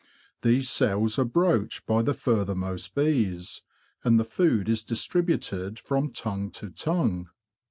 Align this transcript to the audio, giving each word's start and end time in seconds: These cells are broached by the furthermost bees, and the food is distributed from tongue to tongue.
These 0.41 0.67
cells 0.67 1.19
are 1.19 1.25
broached 1.25 1.85
by 1.85 2.01
the 2.01 2.15
furthermost 2.15 2.95
bees, 2.95 3.61
and 4.03 4.19
the 4.19 4.25
food 4.25 4.67
is 4.67 4.83
distributed 4.83 5.77
from 5.77 6.11
tongue 6.11 6.49
to 6.53 6.71
tongue. 6.71 7.29